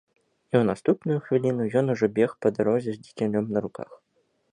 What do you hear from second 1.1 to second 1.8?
хвіліну